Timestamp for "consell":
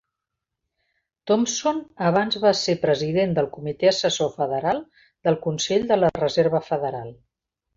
5.45-5.89